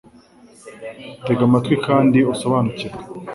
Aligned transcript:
TEGA 1.25 1.43
AMATWI 1.47 1.75
KANDI 1.83 2.19
USOBANUKIRWE 2.33 2.99